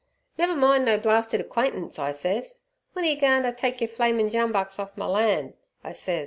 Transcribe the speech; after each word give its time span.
"Never 0.35 0.55
mind 0.55 0.85
no 0.85 0.97
blarsted 0.97 1.39
acquaintance," 1.41 1.99
I 1.99 2.11
sez, 2.11 2.63
"w'en 2.95 3.05
are 3.07 3.13
yer 3.13 3.21
goin' 3.21 3.43
ter 3.43 3.51
take 3.55 3.81
yer 3.81 3.87
flamin' 3.87 4.31
jumbucks 4.31 4.79
orf 4.79 4.97
my 4.97 5.05
lan'?" 5.05 5.53
I 5.83 5.91
sez. 5.91 6.19